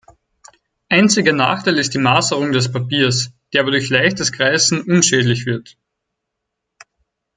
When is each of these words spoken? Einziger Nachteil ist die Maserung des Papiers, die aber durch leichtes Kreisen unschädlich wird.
Einziger 0.89 1.31
Nachteil 1.31 1.77
ist 1.77 1.93
die 1.93 1.99
Maserung 1.99 2.53
des 2.53 2.71
Papiers, 2.71 3.29
die 3.53 3.59
aber 3.59 3.69
durch 3.69 3.89
leichtes 3.91 4.31
Kreisen 4.31 4.81
unschädlich 4.91 5.45
wird. 5.45 5.77